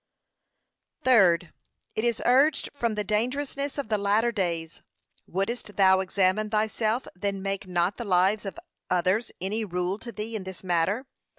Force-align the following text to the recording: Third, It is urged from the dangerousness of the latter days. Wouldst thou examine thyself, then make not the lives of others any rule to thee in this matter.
Third, 1.03 1.53
It 1.93 2.03
is 2.03 2.23
urged 2.25 2.69
from 2.73 2.95
the 2.95 3.03
dangerousness 3.03 3.77
of 3.77 3.89
the 3.89 3.99
latter 3.99 4.31
days. 4.31 4.81
Wouldst 5.27 5.75
thou 5.75 5.99
examine 5.99 6.49
thyself, 6.49 7.05
then 7.15 7.43
make 7.43 7.67
not 7.67 7.97
the 7.97 8.05
lives 8.05 8.43
of 8.43 8.57
others 8.89 9.31
any 9.39 9.63
rule 9.63 9.99
to 9.99 10.11
thee 10.11 10.35
in 10.35 10.43
this 10.43 10.63
matter. 10.63 11.05